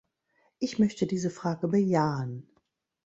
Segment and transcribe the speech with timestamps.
[0.57, 2.47] Ich möchte diese Frage bejahen.